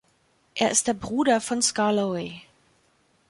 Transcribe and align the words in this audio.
Er 0.55 0.71
ist 0.71 0.87
der 0.87 0.95
Bruder 0.95 1.39
von 1.41 1.61
Skarloey. 1.61 2.41